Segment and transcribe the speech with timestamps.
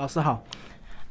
[0.00, 0.40] 老师好，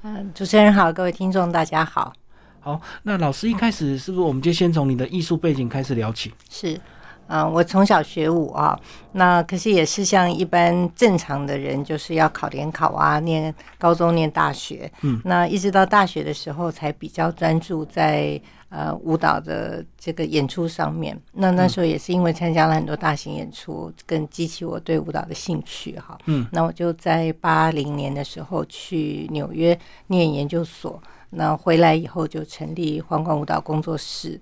[0.03, 2.13] 嗯，主持人好，各位听众大家好。
[2.62, 6.33] 好，那老师一开始是不是我们就先从你的艺术背景开始聊起？
[6.50, 6.79] 是，
[7.28, 8.79] 嗯，我从小学舞啊，
[9.12, 18.41] 那可是也是像一般正常的人，就是要考联考啊，念高中、念大学，嗯，那一直到大学的时候才比较专注在。
[18.70, 26.18] 呃，舞蹈的这个演出上面，那那时候也是因为参加了很多大型演出，更激起我对舞蹈的兴趣哈。
[26.25, 29.77] 嗯，那我就在八零年的时候去纽约
[30.07, 34.40] 念研究所，那回来以后就成立皇冠舞蹈工作室。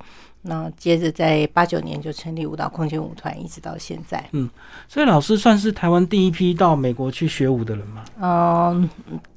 [0.48, 4.24] 那接着在八九年就成立舞蹈空间舞团，一直到现在。
[4.32, 4.48] 嗯，
[4.88, 8.06] 所以老师算是台湾第一批到美国去学舞的人吗？
[8.22, 8.88] 嗯，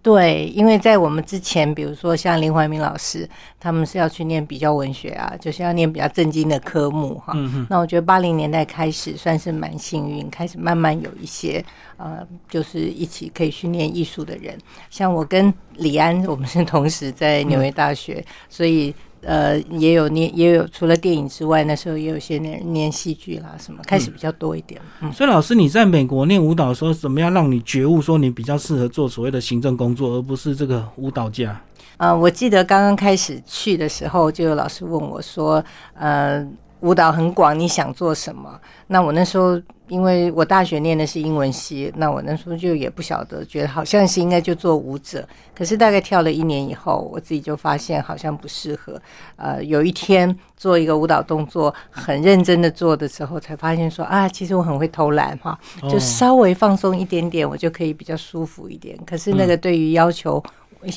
[0.03, 3.27] 对，因为在我们之前，比如说像林怀民老师，
[3.59, 7.33] 他们是要去念比较文学啊，就是要念比较正经的科目哈。
[7.37, 11.65] 嗯那我觉得八零年代开始算是蛮幸运，开始慢慢有一些
[11.97, 12.19] 呃，
[12.51, 14.59] 就是一起可以训练艺术的人，
[14.91, 18.95] 像我跟李安，我们是同时在纽约大学，所以。
[19.23, 24.81] 呃，也有念，也有除了电影之外，那时候也有些念念戏剧啦，什么开始比较多一点。
[25.01, 31.61] 嗯，所以老师你在美国念舞蹈的时候，怎么样让你觉悟说你比较适合做所谓的行政工作，而不是这个舞蹈家？
[31.97, 36.47] 呃，我记得刚刚开始去的时候，就有老师问我说，呃。
[36.81, 38.57] 舞蹈很广，你想做什么？
[38.87, 45.27] 那我那时候，因为我大学念的是英文系，那我那时候就也不晓得，觉得好像是应该就做舞者。
[45.55, 49.01] 可是大概跳了一年以后，我自己就发现好像不适合。
[49.37, 55.59] 呃，有一天做一个舞蹈动作，很认真的做的时候，才发现说啊，其实我很会偷懒哈，
[55.91, 58.99] 就稍微放松一点点，我就可以比较舒服一点。
[59.05, 60.43] 可是那个对于要求。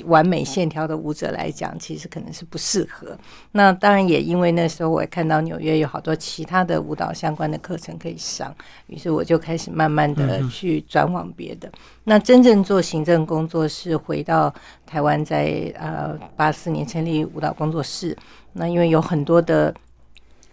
[0.06, 3.18] 完美线条的舞者来讲，其实可能是不适合。
[3.52, 8.56] 那当然也因为那时候我也看到纽约有好多其他的舞蹈相关的课程可以上，
[8.88, 11.72] 于是我就开始慢慢的去转往别的。
[12.04, 14.54] 那真正做行政工作是回到
[14.86, 18.18] 台湾，在呃八四年成立舞蹈工作室。
[18.54, 19.74] 那因为有很多的。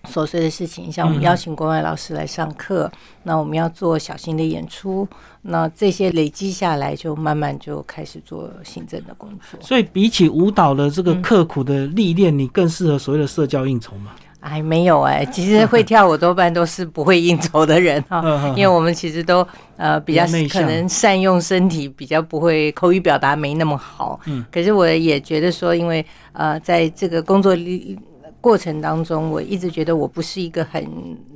[0.09, 2.91] 琐碎的事情，像我们邀请国外老师来上课，
[3.23, 5.07] 那我们要做小型的演出，
[5.43, 9.61] 那这些累积下来，就慢慢就开始做行政的工作。
[9.61, 14.13] 所以，比起舞蹈的这个刻苦的历练，你更适合所谓的社交应酬吗？
[14.41, 18.23] 哎，没有哎，其实会跳舞多半都是不会应酬的人 哈，
[18.57, 19.47] 因为我们其实都
[19.77, 24.19] 呃比较可能善用身体，比较不会口语表达没那么好。
[24.27, 27.99] 嗯，可是我也觉得说，因为呃在这个工作里。
[28.41, 30.87] 过程当中，我一直觉得我不是一个很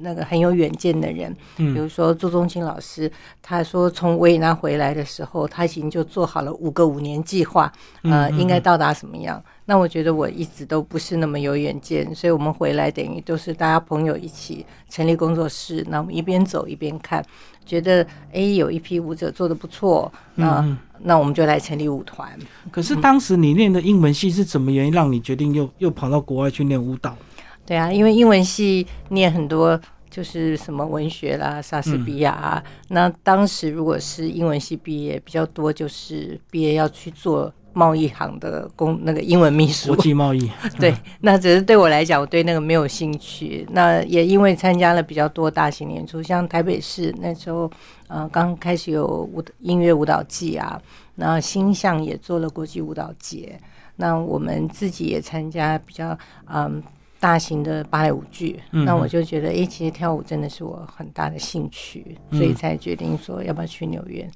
[0.01, 1.35] 那个很有远见的人。
[1.57, 9.43] 嗯，比如说朱宗清老师，他说从维也纳回来的时候，他已经就做好了五个五年计划，呃，应该到达什么样。
[9.73, 17.25] 那我觉得我一直都不是那么有远见，所以我们回来等于都是大家朋友一起成立工作室，那我们一边走一边看，
[17.65, 22.39] 觉得哎有一批舞者做的不错，那那我们就来成立舞团。
[22.71, 27.17] 可是当时你念的英文系是什么原因让你决定又又跑到国外去念舞蹈？
[27.65, 37.51] 对啊，因为英文系念很多就是什么文学啦、莎士比亚啊，那当时如果是英文系毕业比较多，就是毕业要去做。
[37.73, 43.67] 贸易行的工那个英文秘书，国际贸易 对，那只是对我来讲，我对那个没有兴趣。
[43.71, 47.71] 那也因为参加了比较多大型演出，像台北市那时候，
[48.09, 50.81] 呃，刚开始有舞音乐舞蹈季啊，
[51.17, 53.59] 那星象也做了国际舞蹈节，
[53.97, 56.17] 那我们自己也参加比较
[56.47, 56.83] 嗯。
[57.23, 64.29] 大型的芭蕾舞剧，那我就觉得，哎，其实跳舞真的是我很大的兴趣，所以才决定说要不要去纽约。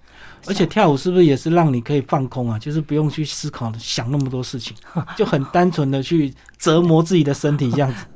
[0.46, 2.56] 而且跳舞是不是也是让你可以放空啊？
[2.56, 4.76] 就是不用去思考、想那么多事情，
[5.18, 8.06] 就很单纯的去折磨自己的身体这样子。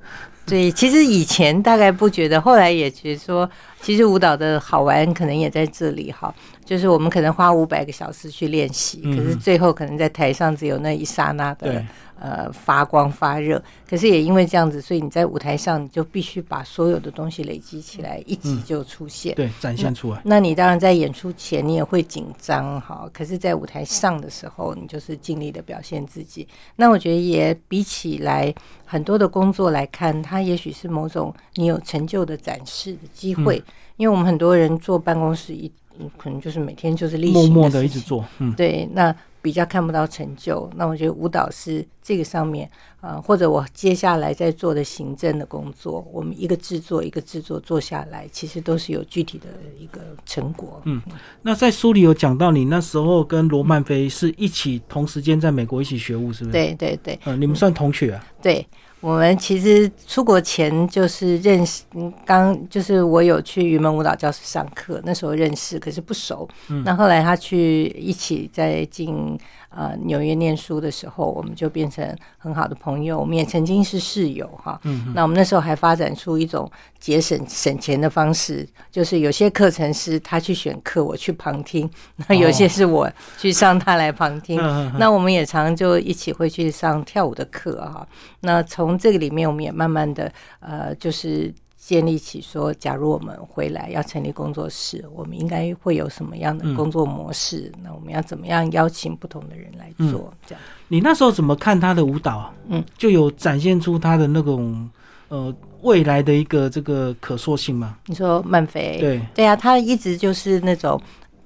[0.47, 3.50] 对，其实以前大概不觉得，后来也觉得说，
[3.82, 6.34] 其实舞蹈的好玩可能也在这里哈。
[6.64, 11.84] 就是我们可能花五百个小时去练习，可是最后可能在台上只有那一刹那的。
[12.22, 20.20] 呃，发光发热，可是也因为这样子，所以你在舞台上你就必须把所有的东西累积起来，一集就出现，对，展现出来。
[20.22, 26.46] 那你当然在演出前你也会紧张哈，可是，在舞台上的时候，你就是尽力的表现自己。
[26.76, 33.64] 那我觉得也比起来很多的工作来看，它也许是某种你有成就的展示的机会，
[33.96, 35.70] 因为我们很多人坐办公室一，
[36.17, 39.14] 可能就是每天就是例行默默的一直做，嗯，对，那。
[39.43, 42.70] 比较看不到成就，那我觉得舞蹈是这个上面，
[43.00, 49.46] 呃，或者我接下来在做的行政的工作，我们一个制作一个制作做下来，其实都是有具体的
[49.78, 50.82] 一个成果。
[50.84, 51.00] 嗯，
[51.40, 56.52] 那在书里有讲到，你那时候跟罗曼菲是一起同时间在美国一起学舞，是不是？
[56.52, 58.22] 对对对，呃，你们算同学啊？
[58.43, 58.67] 对。
[59.00, 61.85] 我们其实出国前就是认识，
[62.25, 66.49] 刚就是我有去云门舞蹈教室上课，那时候认识，可是不熟。
[66.85, 69.38] 那后来他去一起在进。
[69.73, 72.05] 呃，纽约念书的时候，我们就变成
[72.38, 73.17] 很好的朋友。
[73.17, 74.81] 我们也曾经是室友哈。
[74.82, 75.12] 嗯。
[75.14, 76.69] 那我们那时候还发展出一种
[76.99, 81.88] 节省省钱的方式，就是有些课程是他去选课，我去旁听；
[82.26, 83.08] 那有些是我
[83.38, 84.61] 去上，他来旁听。
[84.99, 88.05] 那我们也常就一起会去上跳舞的课哈。
[88.40, 91.52] 那从这个里面，我们也慢慢的呃，就是。
[91.82, 97.72] 建立起说，假如我们回来要成立工作室，我们应该会有什么样的工作模式？
[97.82, 100.31] 那我们要怎么样邀请不同的人来做？
[100.46, 102.52] 这样，你那时候怎么看他的舞蹈？
[102.69, 104.90] 嗯，就有展现出他的那种
[105.28, 107.96] 呃未来的一个这个可塑性吗？
[108.04, 108.98] 你说曼菲？
[109.00, 111.00] 对对啊，他一直就是那种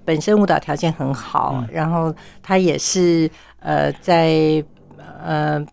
[0.05, 2.13] 本身舞蹈条件很好，然后
[2.43, 3.31] 他也是
[3.61, 4.63] 呃在
[5.23, 5.65] 呃。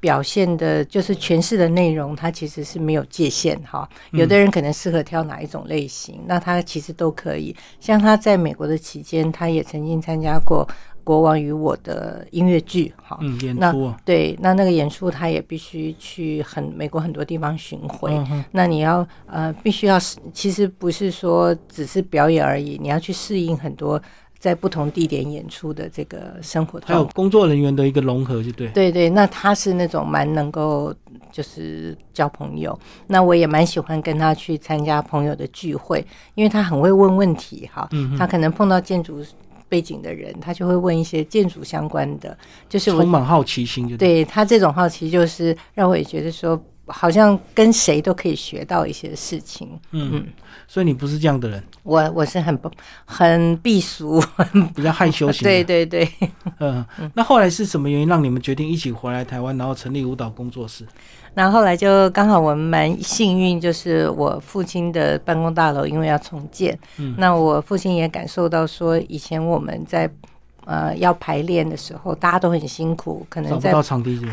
[0.00, 3.88] 表现的就是诠释的内容，它其实是没有界限哈。
[4.12, 7.54] 有的人可能适合挑哪一种类型，那他其实都可以。
[7.80, 10.64] 像他在美国的期间，他也曾经参加过
[11.02, 13.18] 《国王与我》的音乐剧哈。
[13.20, 13.92] 嗯，演出。
[14.04, 18.16] 对，那那个演出他也必须去很美国很多地方巡回。
[18.52, 19.98] 那你要呃，必须要
[20.32, 24.00] 其实不是说只是表演而已，你要去适应很多。
[24.38, 28.68] 在不同地点演出的这个生活，还有工作人员的一个融合，就对。
[28.68, 30.94] 对对，那他是那种蛮能够
[31.32, 37.88] 就是交朋友，那我也蛮喜欢跟他去参加朋友的聚会，因为他很会问问题哈。
[37.92, 38.16] 嗯。
[38.16, 39.24] 他可能碰到建筑
[39.68, 42.36] 背景的人，他就会问一些建筑相关的，
[42.68, 46.60] 就是充满好奇心，就对他这种好奇，就是让我也觉得说。
[46.88, 50.26] 好像跟谁都可以学到一些事情，嗯，
[50.66, 52.70] 所以你不是这样的人，我我是很不
[53.04, 54.20] 很避俗，
[54.74, 56.08] 比较害羞型， 对对对，
[56.60, 60.86] 嗯，那后来是什么原因让你们决定一起回来台湾，然后成立舞蹈工作室？
[61.34, 70.10] 那后来就刚好我们蛮幸运，就是我父亲的办公大楼因为要重建，嗯，那我父亲也感受到说以前我们在。
[70.68, 73.72] 呃，要排练的时候，大家都很辛苦，可能在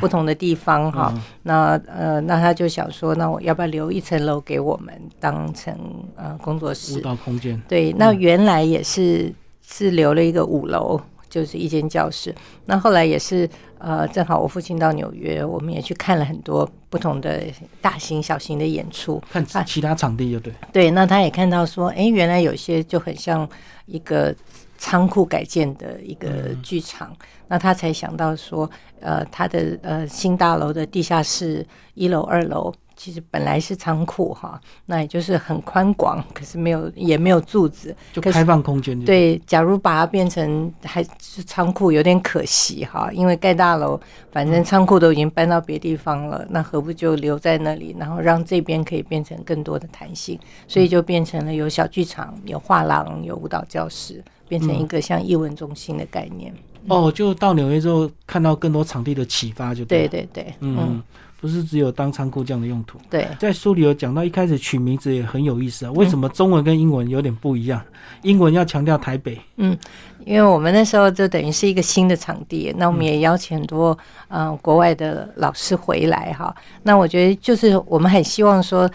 [0.02, 1.14] 不同的地方哈。
[1.44, 5.74] 那呃，那他就想说，那我要不要留一层楼给我们当成
[6.18, 6.98] 呃工作室？
[6.98, 7.62] 舞蹈空间。
[7.70, 9.34] 对，那原来也是
[9.66, 11.00] 是留了一个五楼，
[11.30, 12.36] 就是一间教室。
[12.66, 13.50] 那后来也是
[13.86, 17.44] 呃，正好我父亲到纽约，我们也去看了很多不同的
[17.80, 20.52] 大型、小型的演出，看其他场地就对。
[20.74, 23.48] 对，那他也看到说，哎，原来有些就很像
[23.86, 24.36] 一个。
[24.78, 27.16] 仓库改建的一个剧场，
[27.48, 39.00] 那他才想到说，呃，他的呃新大楼的地下室一楼、二楼其实本来是仓库哈，那也就是很宽广，可是没有也没有柱子，就开放空间。
[39.06, 44.00] 对，假如把它变成还是仓库，有点可惜哈，因为盖大楼，
[44.32, 54.24] 反正仓库都已经搬到别地方了，那何不就留在那里，然后让这边可以变成更多的弹性，所以就变成了有小剧场、有画廊、有舞蹈教室。
[54.48, 56.54] 变成一个像艺文中心的概念
[56.88, 61.02] 哦，就到纽约之后看到更多场地的启发，就对对对，嗯，
[61.40, 63.00] 不是只有当仓库这样的用途。
[63.10, 65.92] 对，在书里有讲到，一开始取名字也很有意思啊。
[65.92, 67.82] 为什么中文跟英文有点不一样？
[68.22, 69.78] 英文要强调台北，嗯，
[70.26, 73.98] 因为我们那时候就等于是一个新的场地，那我们也邀请很多
[74.30, 76.56] 嗯国外的老师回来哈。
[76.84, 78.90] 那我觉得就是我们很希望说。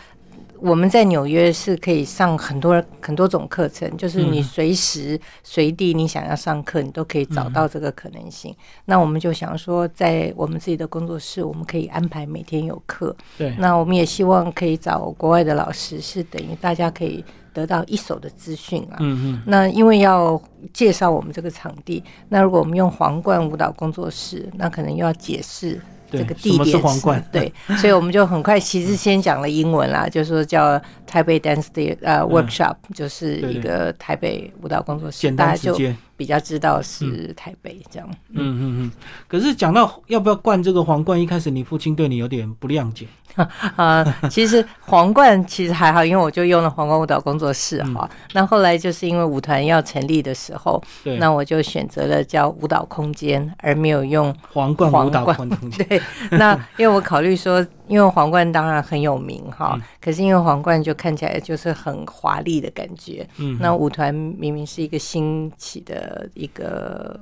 [0.60, 8.54] 我们在纽约是可以上很多很多种课程，就是你随时随地你想要上课，你都可以找到这个可能性。
[8.84, 13.16] 那我们就想说，在我们自己的工作室，我们可以安排每天有课。
[13.38, 13.54] 对。
[13.58, 18.96] 那我们也希望可以找国外的老师，是等于大家可以得到一手的资讯啊。
[19.00, 19.42] 嗯嗯。
[19.46, 20.40] 那因为要
[20.72, 25.80] 介绍我们这个场地，那如果我们用皇冠舞蹈工作室，那可能又要解释。
[26.10, 35.76] 这个地点是皇冠，对， 所以我们就很快，其实先讲了英文啦，就说叫台北 Dance Day 呃 Workshop，就是一个台北舞蹈工作室，大家就
[36.20, 38.06] 比较知道是台北这样。
[38.28, 38.92] 嗯嗯嗯。
[39.26, 43.06] 可是讲到要不要冠这个皇冠，一开始你父亲对你有点不谅解。
[43.76, 48.10] 啊，其实皇冠其实还好，因为我就用了皇冠舞蹈工作室哈。
[48.34, 50.82] 那后来就是因为舞团要成立的时候，
[51.18, 55.70] 那我就选择了叫舞蹈空间，而没有用皇冠舞蹈空间。
[55.88, 63.28] 对，那因为我考虑说，因为皇冠当然很有名哈，可是因为皇冠就看起来就是很华丽的感觉。
[63.36, 67.20] 嗯，那舞团明明是一个新起的一个。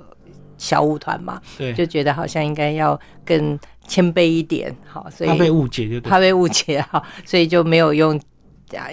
[0.60, 3.56] 小舞团嘛，对，就觉得好像应该要更
[3.86, 6.10] 谦卑一点，好，所以怕被误解，就对。
[6.10, 8.20] 怕被误解哈，所以就没有用。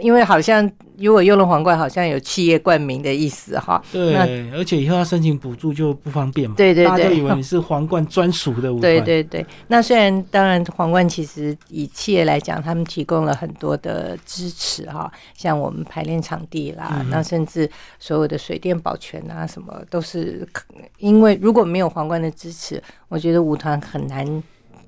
[0.02, 3.82] 因为好像如果用了皇冠，好像有企业冠名的意思哈。
[3.92, 4.16] 对，
[4.52, 6.56] 而且以后要申请补助就不方便嘛。
[6.56, 8.82] 对对对，大家以为你是皇冠专属的舞团。
[8.82, 20.48] 对对对，那虽然当然皇冠其实以企业来讲，他们提供了很多的支持哈，像我们排练场地啦，那甚至所有的水电保全啊，什么都是。
[20.98, 24.44] 因为如果没有皇冠的支持，我觉得舞团很难。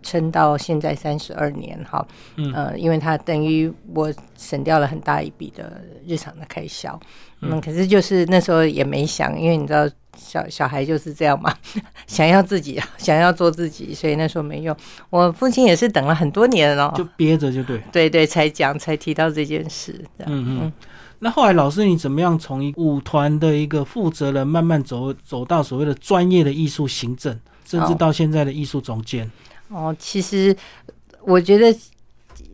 [0.07, 2.53] 撑到现在三十二年哈，嗯。
[2.53, 6.97] 呃，因为它等于我省掉了很大一笔的日常的开销，
[7.41, 11.53] 嗯，可是就是那时候也没想，因为你知道小小孩就是这样嘛，
[12.07, 14.75] 想要自己 想要做自己，所以那时候没用。
[15.09, 19.93] 我父亲也是等了很多年了，就憋着就对，对对，才讲才提到这件事。
[20.25, 20.73] 嗯嗯，
[21.19, 29.29] 那后来老师你怎么样从舞团的一个负责人慢慢走走到所谓的专业的艺术行政，甚至到现在的艺术总监？
[29.69, 30.55] 哦，其实
[31.21, 31.79] 我觉得，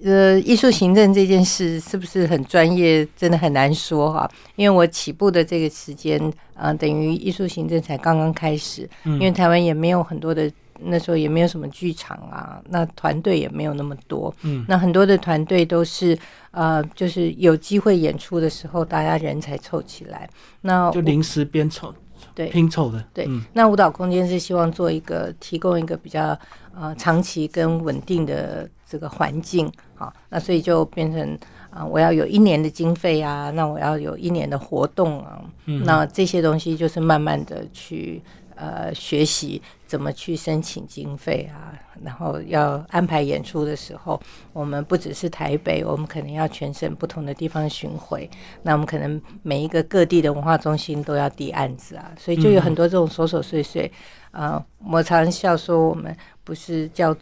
[0.03, 4.29] 呃，艺术行政这件事是不是很专业，真的很难说哈。
[4.55, 6.19] 因为我起步的这个时间，
[6.55, 16.17] 啊，等于艺术行政才刚刚开始，因为台湾也没有很多的，那时候也没有什么剧场啊，那团队也没有那么多，嗯，那很多的团队都是，
[16.51, 20.27] 呃，就是有机会演出的时候，大家人才凑起来，
[20.61, 21.93] 那就临时编凑。
[22.33, 23.03] 对，拼凑的。
[23.13, 26.37] 对，那舞蹈空间是希望做一个提供一个比较
[26.75, 31.37] 呃长期跟稳定的这个环境，好，那所以就变成
[31.69, 38.21] 啊，我要有一年的经费啊，那我要有一年的活动啊，那这些东西就是慢慢的去。
[38.55, 44.19] 呃，学习怎么去申请经费啊，然后要安排演出的时候，
[44.51, 48.29] 我们不只是台北，我们可能要全省不同的地方巡回。
[48.61, 53.91] 那我们可能每一个各地的文化中心都要递案子啊，所以就有很多这种琐琐碎碎
[54.31, 54.63] 啊。
[54.89, 57.15] 我常笑说，我们不是叫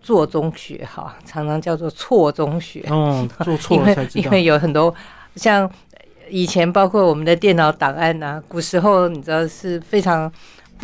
[0.00, 2.84] 做中学哈，常常叫做错中学。
[2.90, 4.24] 嗯，做错了才知道。
[4.24, 4.94] 因为有很多
[5.36, 5.70] 像
[6.28, 10.30] 以前，包括我们的电脑档案啊，古时候你知道是非常。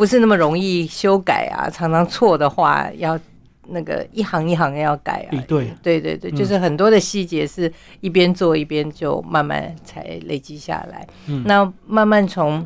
[0.01, 3.19] 不是那么容易修改啊，常常错的话要
[3.67, 5.37] 那个一行一行要改啊。
[5.47, 11.07] 对对对对，就是很多的细节是一边做一边就慢慢才累积下来。
[11.27, 12.65] 嗯，那慢慢从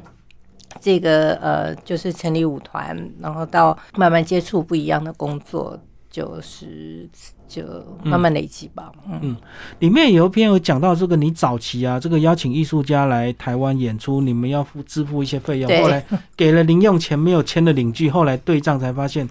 [0.80, 5.78] 这个呃，就是成立舞团，然后到慢慢接触不一样的工作，
[6.16, 7.10] 就是。
[7.48, 7.62] 就
[8.04, 8.92] 慢慢累积吧。
[9.22, 9.38] 嗯，
[9.78, 16.04] 里面有一篇有讲到这个，你早期啊，这个邀请艺术家来台湾演出，你们要付支付一些费用，后来
[16.36, 19.30] 给了零用钱，没有签的领据，后来对账才发现，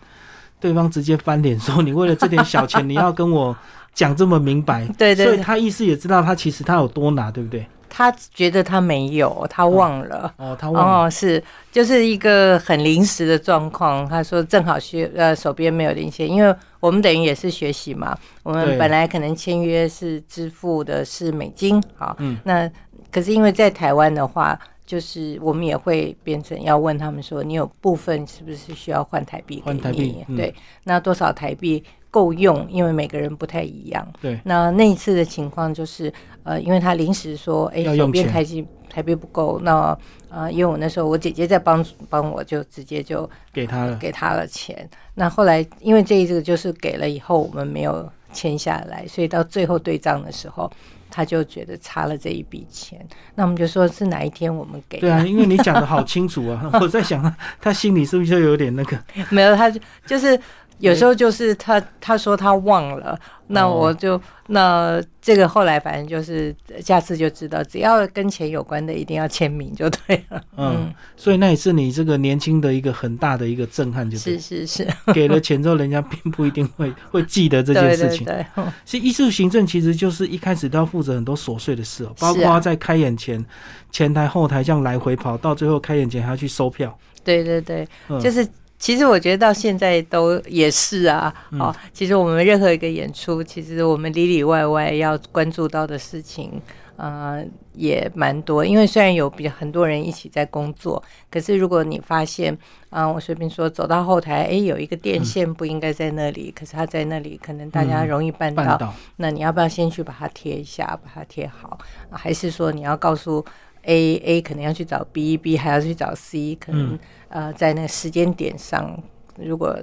[0.60, 3.54] 对方直接翻脸说：“你为了这点小钱，你要跟我
[3.92, 7.66] 讲这么明白？” 对对，所以他意思也知道他其实他有多拿，对不对？
[7.96, 10.34] 他觉得他没有，他忘了。
[10.36, 11.06] 哦，他忘了。
[11.06, 14.04] 哦，是，就是一个很临时的状况。
[14.08, 18.18] 他说正好需呃手边没有零钱，因为我们等于也是学习嘛。
[18.42, 22.68] 我们本来可能签约是支付的是美金，好，嗯，那
[23.12, 29.62] 可是因为在台湾的话，就是我们也会变成要问他们说，你有部分是不是需要换台币？
[29.64, 31.84] 换台币，对，那多少台币？
[32.14, 34.06] 够用，因为每个人不太一样。
[34.21, 36.12] 对，那那一次的情况就是，
[36.44, 44.88] 呃，因为他临时说，哎，手边台币台币不够，那呃，因为我那时候我姐姐在帮帮我，就直接就给他了，给他了钱。
[45.16, 50.71] 那后来因为这一次就是给了以后，我们没有签下来，所以到最后对账的时候，
[51.11, 53.04] 他就觉得差了这一笔钱。
[53.35, 55.00] 那我们就说是哪一天我们给？
[55.00, 58.97] 对啊，因为你讲的好清楚啊， 我在想他心里是不是就有点那个？
[59.30, 60.38] 没有，他就就是。
[60.78, 70.43] 有时候就是他他说他忘了，那我就那这个后来反正就是下次就知道，只要跟钱有关的一定要签名就对了。
[70.57, 78.26] 嗯，所以那也是你这个年轻的一个很大的一个震撼，就是是是，给了钱之后，人家并不一定会 会记得这件事情。
[78.26, 78.45] 对，
[78.85, 83.43] 其实艺术行政其实就是一开始都要负责很多琐碎的事哦，包括在开演前
[83.90, 86.99] 前台后台这样来回跑，到最后开演前还要去收票。
[87.23, 87.88] 对对对，
[88.21, 88.47] 就是。
[88.84, 96.60] 其实我觉得到现在都也是啊，哦，其实我们任何一个演出，其实我们里里外外要关注到的事情，
[96.96, 98.62] 呃，也蛮多。
[98.62, 102.54] 因为虽然有比很多人一起在工作，可是如果你发现，
[102.90, 111.78] 啊，我随便说走到后台，哎，有一个电线不应该在那里，可是它在那里，可能大家容易绊到，那你要不要先去把它贴一下，把它贴好？
[112.10, 113.42] 还是说你要告诉
[113.84, 116.98] ？A A 可能要去找 B，B 还要去找 C，可能
[117.28, 119.02] 呃在那个时间点上，
[119.38, 119.78] 如果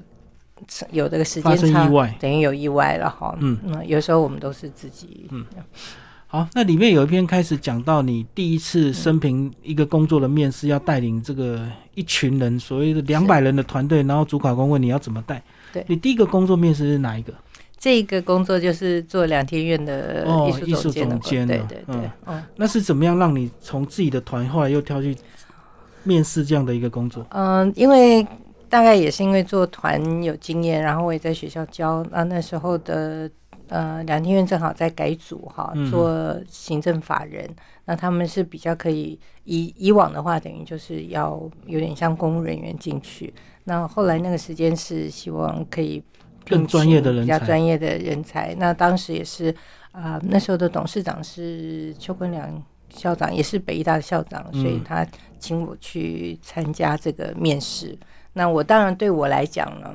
[0.92, 1.90] 有这个时间差，
[2.20, 3.36] 等于有意外了哈。
[3.40, 5.28] 嗯，有时候我们都是自己。
[5.32, 5.46] 嗯，
[6.28, 15.42] 好，那里面有一篇开始讲到你第一次生平一个工作的面试，要带领这个一群人，所谓的两百人的团队，然后主考官问你要怎么带。
[15.74, 17.34] 对你第一个工作面试是哪一个？
[17.82, 22.44] 这个工作就是做两天院的哦艺术总监的对对对嗯，嗯。
[22.56, 25.18] 那是怎么样让你从自己的团后来又跳去
[26.04, 27.26] 面试这样的一个工作？
[27.32, 28.24] 嗯，因为
[28.70, 33.28] 大概也是因为做团有经验，然后我也在学校教，那那时候的
[33.68, 37.50] 呃两天院正好在改组哈嗯，做行政法人，
[37.86, 43.34] 那他们是比较可以以以往的话，等于就是要有点像公务人员进去，
[43.64, 47.46] 那后来那个时间是希望可以聘更专业的请比较人才。
[47.46, 49.56] 专业的人才，那当时也是
[49.92, 54.84] 啊、那时候的董事长是邱坤良校长，也是北医大的校长，所以嗯。
[54.84, 55.06] 他
[55.38, 57.98] 请我去参加这个面试。
[58.32, 59.94] 那我当然对我来讲呢，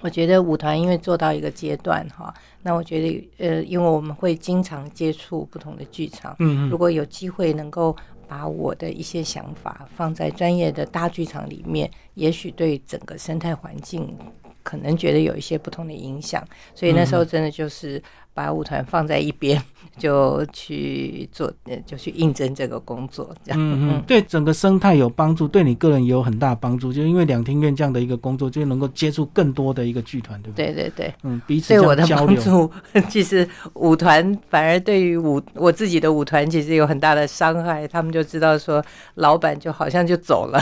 [0.00, 7.96] 我觉得舞团因为做到一个阶段哈，那我觉得呃，因为我们会经常接触不同的剧场，嗯嗯如果有机会能够
[8.28, 14.16] 把我的一些想法放在专业的大剧场里面，也许对整个生态环境
[14.70, 16.46] 可能觉得有一些不同的影响。
[16.76, 18.00] 所以那时候真的就是
[18.34, 19.60] 把舞团放在一边，
[19.98, 23.58] 就去做，呃就去应征这个工作，这样。
[23.60, 26.92] 嗯嗯，对整个生态有帮助，对你个人也有很大帮助。
[26.92, 30.66] 就因为两厅院这样的一个工作，就能够接触更多的一个剧团，对不对？
[30.66, 31.14] 对对对。
[31.22, 32.06] 嗯，彼此对我的。
[32.10, 32.68] 帮助，
[33.08, 38.84] 其实舞团反而对于舞我自己的舞团其实有很大的伤害，他们就知道说
[39.14, 40.60] 老板就好像就走了，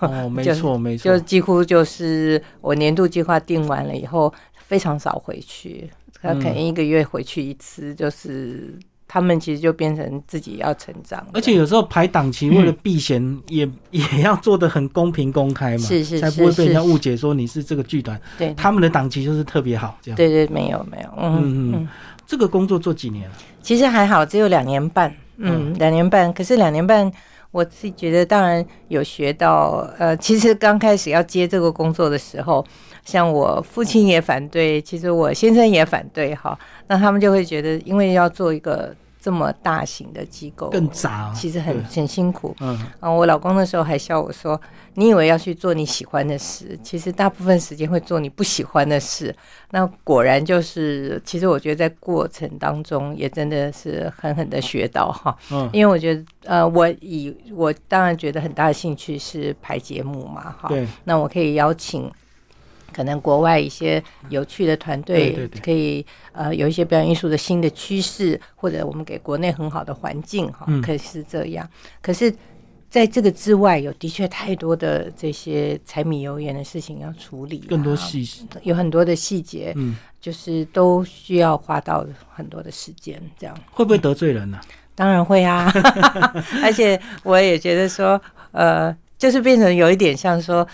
[0.00, 5.88] 哦， 没错没错就，几乎就是我年度计划定完了以后，非常少回去，
[6.22, 8.74] 他可能一个月回去一次，就是
[9.06, 20.16] 他们其实就变成自己要成长，而且有时候排档期为了避嫌，也也要做的很公平公开嘛，是是才不会是是被人家误解说你是这个剧团，对他们的档期就是特别好这样。
[20.16, 21.88] 对对，没有没有，嗯嗯
[22.26, 23.36] 这个工作做几年了？
[23.62, 26.30] 其实还好，只有两年半，嗯，两年半。
[26.34, 27.10] 可是两年半，
[27.50, 29.88] 我自己觉得当然有学到。
[29.98, 32.64] 呃，其实刚开始要接这个工作的时候，
[33.04, 36.58] 像我父亲也反对，其实我先生也反对哈。
[36.86, 38.94] 那他们就会觉得，因为要做一个
[39.28, 42.56] 这么大型的机构，更杂，其实很很辛苦。
[42.60, 44.58] 嗯，啊，我老公那时候还笑我说
[44.96, 49.36] ：“你以为要去做你喜欢的事，其实大部分时间会做你不喜欢的事。”
[49.72, 55.36] 那果然就是，其实我觉得在过程当中也真的是狠狠的学到哈。
[55.52, 60.70] 嗯，因为我觉得，呃，我以我当然觉得很大的兴趣是排节目嘛，哈。
[60.70, 62.10] 对，那我可以邀请
[62.92, 71.68] 可能国外一些有趣的团队，对对对可以呃有一些表演艺术的新的趋势，或者我们给国内很好的环境哈，嗯可以是这样。
[72.00, 72.34] 可是
[72.90, 83.54] 在这个之外，有的确太多的这些柴米油盐的事情要处理、啊，更多细事，有很多的细节，嗯，就是都需要花到很多的时间，这样。
[83.70, 84.58] 会不会得罪人呢？
[84.94, 85.70] 当然会啊，
[86.64, 88.20] 而且我也觉得说，
[88.52, 90.66] 呃，就是变成有一点像说，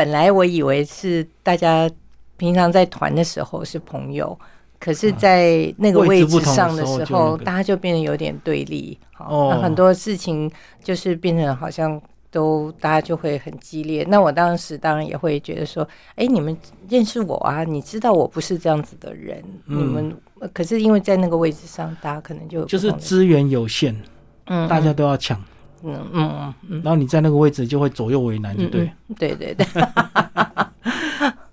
[0.00, 1.90] 本来我以为是大家
[2.38, 4.34] 平常在团的时候是朋友，
[4.78, 7.44] 可是，在那个位置上的时候，那个。
[7.44, 9.50] 大家就变得有点对立，好哦。
[9.52, 10.50] 那很多事情
[10.82, 12.00] 就是变成好像。
[12.32, 15.82] 都大家就会很激烈，那我当时当然也会觉得说，
[16.14, 16.56] 哎，你们
[16.88, 19.76] 认识我啊，你知道我不是这样子的人，嗯。
[19.76, 24.00] 你们呃可是因为在那个位置上，大家可能就就是资源有限，
[24.46, 24.68] 嗯。
[24.68, 25.42] 大家都要抢，
[25.82, 28.84] 嗯嗯嗯嗯，然后你在那个位置就会左右为难，对不对？
[29.08, 29.66] 嗯对对对，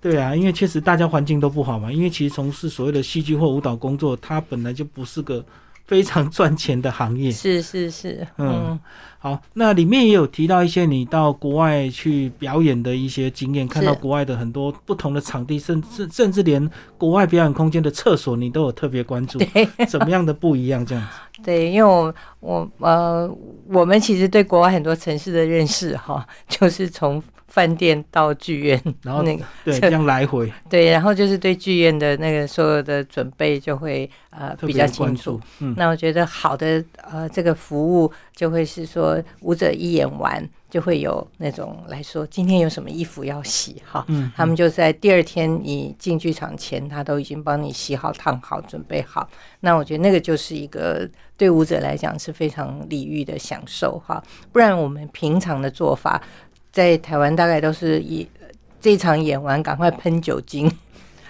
[0.00, 1.90] 对啊，因为确实大家环境都不好嘛。
[1.90, 5.44] 因为其实从事所谓的戏剧或舞蹈工作，它本来就不是个
[5.84, 7.30] 非常赚钱的行业。
[7.30, 8.80] 是是是，嗯嗯，
[9.20, 20.86] 好，那里面也有提到一些你到国外去表演的一些经验，看到国外的很多不同的场地，甚至甚至连国外表演空间的厕所，你都有特别关注， 对怎么样的不一样？
[20.86, 21.04] 这样
[21.34, 23.28] 子， 对，因为我我呃，
[23.68, 27.20] 我们其实对国外很多城市的认识哈，就是从
[27.58, 35.40] 饭店到剧院， 然后那个 对，这这样来回对，然后就是对剧院的那个所有的准备就会呃比较关清楚注。。
[35.58, 49.28] 嗯，那我觉得好的呃这个服务就会是说舞者一演完就会有那种来说今天有什么衣服要洗哈，嗯他们就在第二天你进剧场前，他都已经帮你洗好、烫好、准备好。
[49.58, 56.22] 那我觉得那个就是一个对舞者来讲是非常礼遇的享受哈，不然我们平常的做法
[56.72, 58.28] 在台湾大概都是一
[58.80, 60.70] 这场演完赶快喷酒精。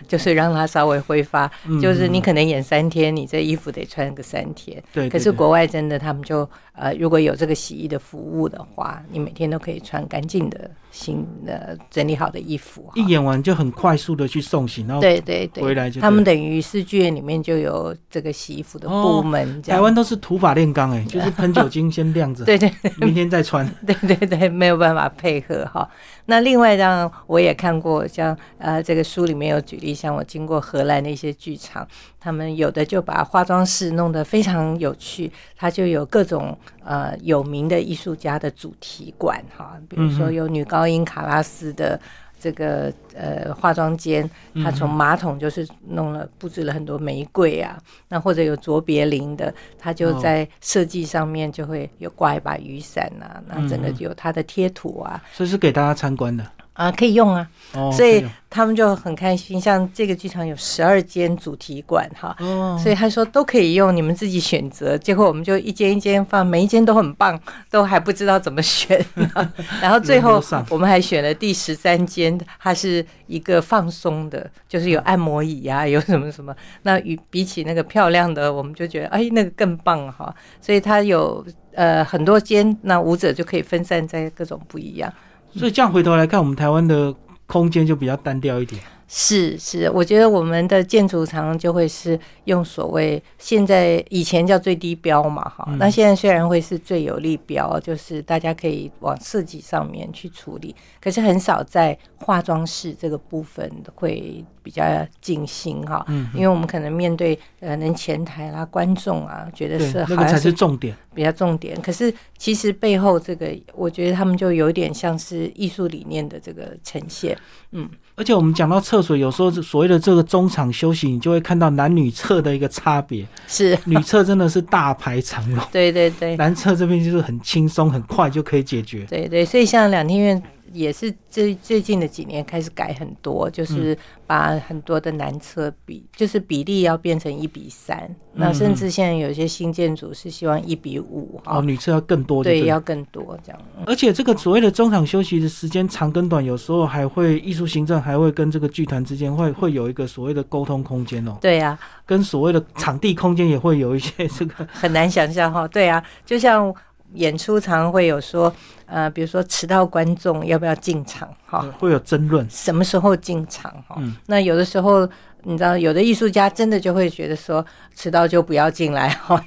[0.06, 1.50] 就是让它稍微挥发。
[1.66, 4.82] 嗯就是你可能演三天，你这衣服得穿个三天。
[4.92, 12.90] 对，可是国外真的，他们就呃，如果有这个洗衣的服务的话，你每天都可以穿干净的新的整理好的衣服。
[12.94, 19.60] 一演完就很快速的去送行，然后对对对，回来就他们等于是剧院里面就有这个洗衣服的部门。
[19.62, 23.68] 台湾都是土法炼钢，哎， 就是喷酒精先晾着，对对，明天再穿。
[23.86, 25.88] 对对对，没有办法配合哈。
[26.30, 31.88] 那另外，当然我也看过，像呃这个书里面有举例，像我经过荷兰的一些剧场，
[32.20, 41.98] 他们有的就把化妆室弄得非常有趣，它就有各种呃有名的艺术家的主题馆哈，比如说有女高音卡拉斯的。
[42.40, 44.28] 这个呃化妆间，
[44.62, 56.46] 他从马桶就是弄了布置了很多玫瑰啊，那或者有卓别林的，他就在设计上面就会有挂一把雨伞啊，那整个有他的贴图啊，所以是给大家参观的
[56.78, 59.60] 啊，可以用啊，哦，所以他们就很开心。
[59.60, 64.96] 像这个剧场有十二间主题馆哈，哦，所以他说都可以用，你们自己选择。
[64.96, 67.36] 结果我们就一间一间放，每一间都很棒，
[67.68, 69.04] 都还不知道怎么选。
[69.82, 76.54] 然后最后我们还选了第十三间，它是一个放松的，就是有按摩椅啊，有什么什么。
[76.82, 80.32] 那与比起那个漂亮的，我们就觉得哎，那个更棒哈。
[80.60, 85.12] 所以它有呃很多间，那舞者就可以分散在各种不一样。
[85.58, 87.14] 所以这样回头来看，我们台湾的
[87.46, 88.80] 空间就比较单调一点。
[89.10, 104.84] 是是，我觉得我们的建筑常常就会是用所谓现在以前叫最低标嘛，哈，那现在虽然会是最有利标，就是大家可以往设计上面去处理，可是很少在化妆室这个部分会比较
[105.22, 111.74] 尽心哈，嗯，因为我们可能面对呃能前台啦观众啊，觉得是那个才是重点，比较重点。
[111.80, 117.34] 可是其实背后这个，我觉得他们就有点像是艺术理念的这个呈现，
[117.70, 117.88] 嗯。
[118.14, 123.26] 而且我们讲到厕所，有时候所谓的这个中场休息，你就会看到男女厕的一个差别。
[123.46, 129.06] 是 女厕真的是大排长龙，对对对，男厕这边就是很轻松、很快就可以解决。
[129.08, 130.42] 对对，所以像两天院。
[130.72, 138.14] 也是最最近的几年开始改很多，就是把很多的男厕比，就是比例要变成一比三。
[138.34, 143.60] 那甚至现在有些新建筑是希望一比五哦，女厕要更多，对，要更多这样。
[143.84, 151.36] 而且这个所谓的中场休息的时间长跟短，有时候还会艺术行政还会跟这个剧团之间会会有一个所谓的沟通空间哦。
[151.40, 151.76] 对呀，
[152.06, 155.66] 跟所谓的场地空间也会有一些这个很难想象哈。
[155.66, 156.74] 对啊，就像。
[157.14, 158.52] 演出常会有说，
[158.86, 161.28] 呃，比如说迟到观众要不要进场？
[161.46, 163.72] 哈，会有争论，什么时候进场？
[163.86, 165.08] 哈，那有的时候，
[165.44, 169.42] 你知道，有的艺术家真的就会觉得说，迟到就不要进来哈。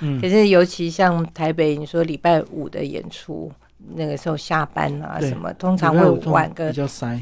[0.00, 3.50] 嗯， 可是尤其像台北，你说礼拜五的演出，
[3.94, 7.20] 那个时候下班啊什么，通常会晚个比较塞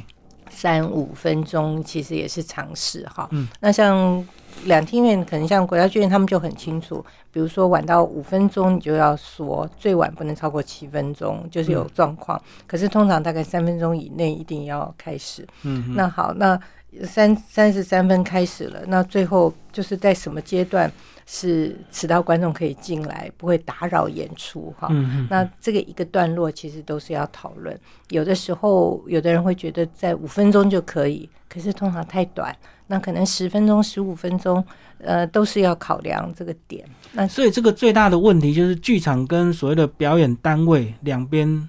[0.52, 3.26] 三五分钟，其实也是常事哈。
[3.32, 4.24] 嗯，那像。
[4.64, 12.40] 两厅院可能像国家剧院，他们就很清楚，比如说晚到五分钟，你就要说最晚不能超过七分钟，就是有状况。
[12.66, 15.44] 可是通常大概三分钟以内一定要开始。
[15.62, 16.60] 嗯，那好，那
[17.02, 20.92] 三三十三分开始了，那最后就是在什么阶段
[21.34, 24.88] 是迟到观众可以进来，不会打扰演出哈？
[25.30, 27.74] 那这个一个段落其实都是要讨论。
[28.10, 32.54] 有的时候，有的人会觉得在五分钟就可以，可是通常太短。
[32.86, 34.62] 那可能十分钟、十五分钟，
[34.98, 36.84] 呃，都是要考量这个点。
[37.12, 41.66] 那所以这个最大的问题就是剧场跟所谓的表演单位两边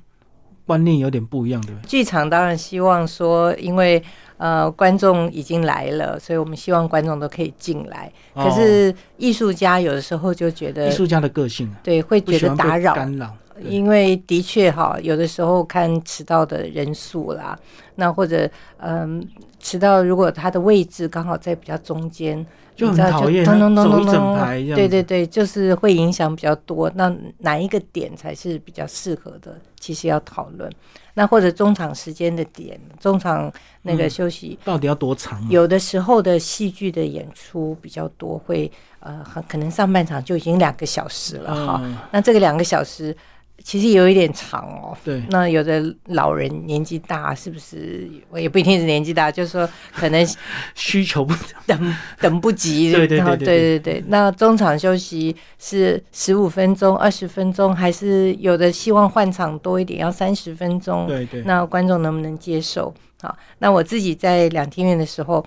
[0.65, 1.87] 观念有点不一样，对不对？
[1.87, 4.03] 剧场当然希望说，因为
[4.43, 8.11] 呃观众已经来了，所以我们希望观众都可以进来。
[8.35, 13.33] 可是艺术家有的时候就觉得，艺术家的个性对会觉得打扰干扰。
[13.61, 17.57] 因为的确哈，有的时候看迟到的人数啦，
[17.95, 19.25] 那或者嗯，
[19.63, 22.45] 迟到如果他的位置刚好在比较中间，
[22.75, 26.91] 就很讨厌，走一整排对对对，就是会影响比较多。
[26.95, 29.57] 那哪一个点才是比较适合的？
[29.79, 30.69] 其实要讨论。
[31.13, 33.49] 那或者中场时间的点，中场
[33.83, 35.41] 那个休息到底要多长？
[35.49, 41.81] 有的时候的戏剧的演出比较多，会呃，很可能上半场就已经两个小时了哈。
[42.11, 43.15] 那这个两个小时。
[43.63, 45.23] 其实有一点长哦，对。
[45.29, 48.07] 那有的老人年纪大，是不是？
[48.29, 50.27] 我也不一定是年纪大，就是说可能
[50.75, 51.33] 需求不
[51.65, 54.03] 等等不及，对对对对对对。
[54.07, 61.07] 那中场休息是十五分钟、二十分钟，还是有的希望换场多一点，要三十分钟？
[61.07, 61.41] 对对。
[61.43, 62.93] 那观众能不能接受？
[63.21, 65.43] 好，那我自己在两厅院的时候。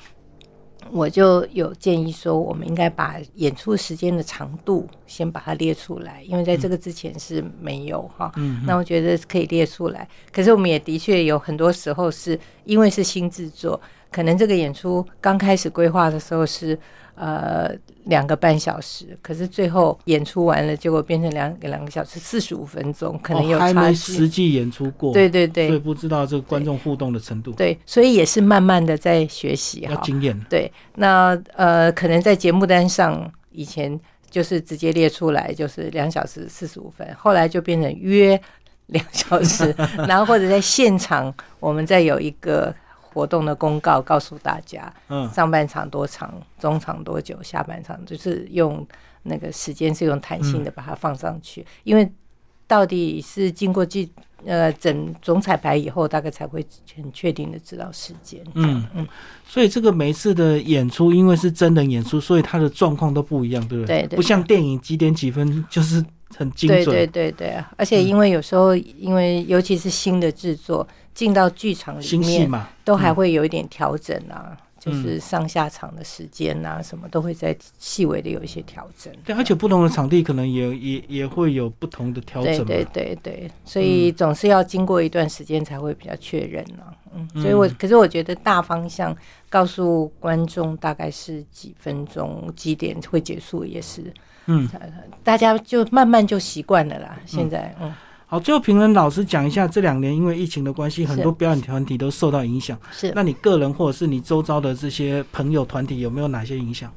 [0.90, 8.33] 我就有建议说，我们应该把演出时间的长度先把它列出来，因为在这个之前是没有哈。
[8.37, 10.09] 嗯，那我觉得可以列出来。
[10.33, 13.81] 可是我们也的确有很多时候是因为是新制作，
[14.16, 16.79] 可能这个演出刚开始规划的时候是
[17.16, 17.70] 呃
[18.05, 23.92] 两个半小时，可是最后演出完了，结果变成两两个小时四十五分钟，可能有还没差。
[23.92, 29.92] 实际演出过，对对对所以不知道这个观众互动的程度，对，所以也是慢慢的在学习哈。
[29.92, 30.35] 要经验。
[30.48, 34.00] 对，那呃，可能在节目单上以前
[34.31, 38.40] 就是直接列出来，就是两小时四十五分，后来就变成约
[38.87, 39.74] 两小时，
[40.09, 42.74] 然后或者在现场我们再有一个
[43.16, 48.87] 活动的公告，告诉大家嗯，上半场多长，中场多久，下半场就是用
[49.22, 52.07] 那个时间是用弹性的把它放上去，因为
[52.66, 54.12] 到底是经过记
[54.44, 56.62] 呃整总彩排以后，大概才会
[56.94, 58.38] 很确定的知道时间。
[58.52, 59.09] 嗯嗯，
[59.46, 64.02] 所以这个每次的演出，因为是真人演出，所以它的状况都不一样，对不对？
[64.02, 66.05] 对对不像电影几点几分就是
[66.37, 66.85] 很精准。
[66.85, 79.11] 对对对对，而且因为有时候，因为尤其是新的制作进到剧场里面，嘛，都还会有一点调整啊，嗯就是上下场的时间啊，什么都会在细微的有一些调整。
[79.24, 82.64] 对，而且不同的场地可能也也也会有不同的调整嘛。
[82.66, 86.92] 对对对对，所以总是要经过一段时间才会比较确认啊。
[87.14, 89.16] 嗯，所以我可是我觉得大方向
[89.48, 94.12] 告诉观众大概是几分钟几点会结束，也是
[94.44, 94.68] 嗯，
[95.24, 97.18] 大家就慢慢就习惯了啦。
[97.24, 97.92] 现在嗯。
[98.28, 102.76] 好，最后评论老师讲一下，这两年因为疫情的关系，很多表演团体都受到影响。
[102.90, 106.92] 是那你个人或者是你周遭的这些朋友团体有没有哪些影响？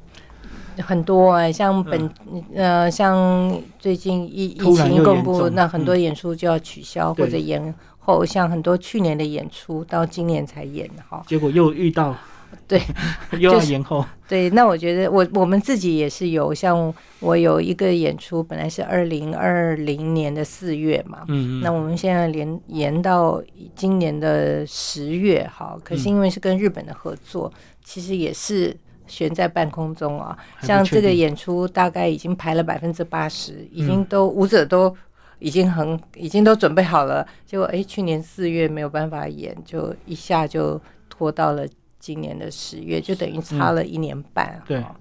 [0.78, 2.10] 很多哎、像本、
[2.54, 11.22] 呃，像最近疫疫情公布，那很多演出就要取消、对或者延后，像很多去年的演出到今年才演哈。
[11.26, 12.16] 结果又遇到，
[12.68, 12.80] 对，
[13.38, 14.04] 又要就是延后。
[14.28, 23.42] 对，那我觉得我我们自己也是有，像我有一个演出，本来是二零二零年的四月嘛，嗯嗯，那我们现在连延到
[23.74, 28.76] 今年的十月，哈，可是嗯因为是跟日本的合作，其实也是
[29.08, 30.38] 悬在半空中啊。
[30.62, 34.94] 像这个演出大概已经排了百分之八十，已嗯经都舞者都
[35.40, 41.66] 已经很已经都准备好了，结果哎，去年四月没有办法演，就一下就拖到了
[42.00, 44.56] 今年的十月，就等于差了一年半。
[44.56, 44.96] 嗯对哈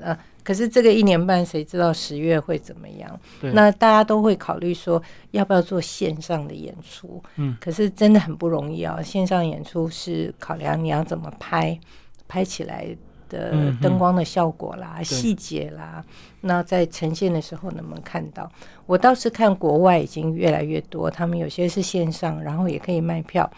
[0.00, 3.20] 呃，可是这个一年半，谁知道十月会怎么样？
[3.40, 7.22] 对那大家都会考虑说，要不要做线上的演出？
[7.36, 9.00] 嗯，可是真的很不容易啊！
[9.00, 11.78] 线上演出是考量你要怎么拍，
[12.26, 12.86] 拍起来
[13.30, 16.04] 的灯光的效果啦、对细节啦，
[16.42, 18.50] 那在呈现的时候能不能看到？
[18.84, 23.50] 我倒是看国外已经越来越多，他们有些是线上，然后也可以卖票。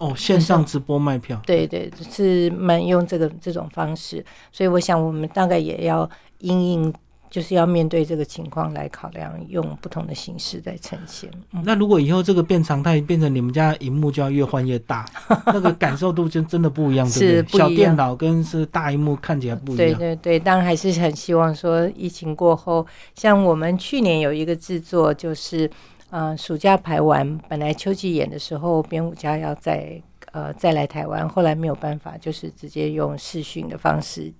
[0.00, 6.08] 哦，线上直播卖票，对对，是蛮用这个这种方式，所以我想我们大概也要
[6.38, 6.94] 因应，
[7.28, 11.30] 就是要面对这个情况来考量，用不同的形式在呈现。
[11.52, 15.04] 嗯，那如果以后这个变常态，变成你们家荧幕就要越换越大，
[15.46, 17.58] 那个感受度就真的不一样，对是不对？
[17.58, 19.86] 小电脑跟是大荧幕看起来不一样。
[19.86, 25.70] 对对对，当然还是很希望说疫情过后，像我们去年有一个制作，就是
[26.10, 30.00] 呃暑假排完，本来秋季演的时候，编舞家要再
[30.32, 34.32] 呃再来台湾，后来没有办法，就是直接用视讯的方式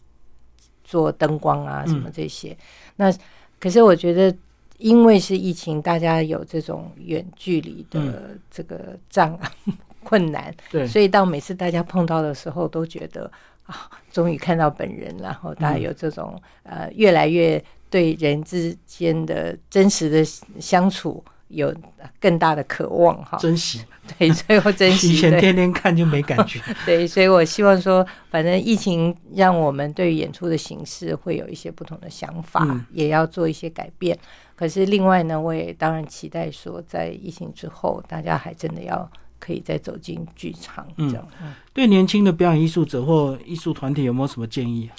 [0.85, 2.57] 做灯光啊什么这些。
[2.97, 3.13] 那
[3.59, 4.37] 可是我觉得。
[4.83, 9.51] 因为是疫情，大家有这种远距离的这个障碍、
[10.03, 13.31] 困难，对，所以到每次大家碰到的时候，都觉得
[13.67, 20.25] 啊，终于看到本人，然后大家有这种、呃，越来越对人之间的真实的
[20.59, 21.73] 相处有
[22.19, 23.39] 更大的渴望哈。
[23.39, 23.81] 珍惜。
[24.19, 25.13] 对，所以我珍惜。
[25.15, 26.61] 以前天天看就没感觉。
[26.85, 34.19] 对，所以我希望说，反正疫情让我们对于演出的形式会有一些不同的想法，嗯也要做一些改变。
[34.57, 39.09] 可是另外呢，我也当然期待说，在疫情之后，大家还真的要
[39.39, 41.29] 可以再走进剧场这样。
[41.43, 44.91] 嗯对年轻的表演艺术者或艺术团体有没有什么建议？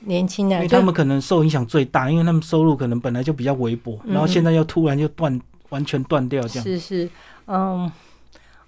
[0.00, 5.40] 年轻人，因为他们可能受影响最大，因为他们收入可能本来就比较微薄，嗯然后现在又突然就断，
[5.72, 6.62] 完全断掉这样。
[6.64, 7.08] 是是，
[7.46, 7.90] 嗯，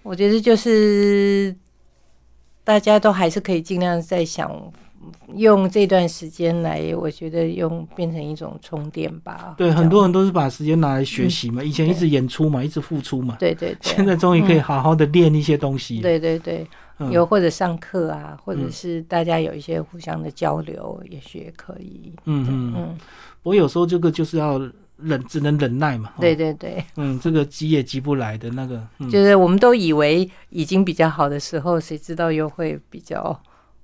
[0.02, 1.54] 我觉得就是
[2.64, 4.50] 大家都还是可以尽量在想
[5.34, 9.54] 用这段时间来，我觉得用变成一种充电吧。
[9.58, 16.00] 对，很多人都是把时间拿来学习嘛，以前一直演出嘛，一直付出嘛，对对对，现在终于可以好好的练一些东西。
[16.00, 16.66] 对对对，
[16.98, 17.12] 嗯。
[17.12, 18.72] 有或者上课啊，或者嗯。
[18.72, 22.14] 是大家有一些互相的交流，也许也可以。
[22.24, 22.98] 嗯嗯，嗯，
[23.42, 24.58] 我有时候这个就是要
[24.96, 26.10] 忍，只能忍耐嘛。
[26.16, 33.38] 哦对，对对，嗯，这个急也急不来的那个，嗯，就是我们都以为已经比较好的时候，谁知道又会比较，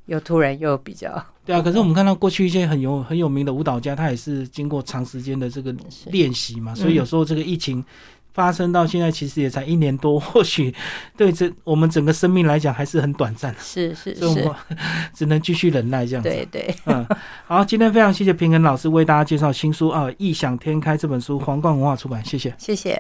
[0.07, 1.61] 又突然又比较对啊。
[1.61, 5.75] 可是我们看到过去一些很有很有名的舞蹈家，他也是经过长时间的这个
[6.07, 7.85] 练习嘛，所以有时候这个疫情
[8.33, 10.75] 发生到现在，其实也才一年多， 或许
[11.17, 13.61] 对这我们整个生命来讲还是很短暂的。
[13.61, 14.55] 是是所以我是们，
[15.15, 16.29] 只能继续忍耐这样子。
[16.29, 17.07] 对对，嗯，
[17.47, 22.55] 好，今天非常谢谢平衡老师为大家介绍新书啊，《异想天开》这本书，皇冠文化出版，谢谢。
[22.57, 22.99] 谢谢。